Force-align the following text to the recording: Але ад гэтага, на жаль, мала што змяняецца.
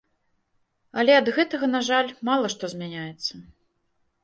Але 1.01 1.13
ад 1.17 1.27
гэтага, 1.35 1.69
на 1.75 1.83
жаль, 1.89 2.11
мала 2.31 2.47
што 2.57 2.73
змяняецца. 2.75 3.33